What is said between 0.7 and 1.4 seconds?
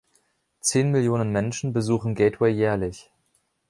Millionen